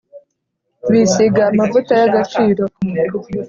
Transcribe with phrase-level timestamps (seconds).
[0.91, 2.63] bisiga amavuta y’agaciro,